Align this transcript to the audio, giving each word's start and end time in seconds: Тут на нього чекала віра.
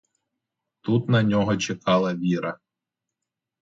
Тут 0.81 1.07
на 1.09 1.23
нього 1.23 1.57
чекала 1.57 2.13
віра. 2.15 2.59